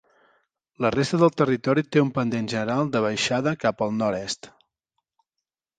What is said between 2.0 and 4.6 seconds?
un pendent general de baixada cap al nord-est.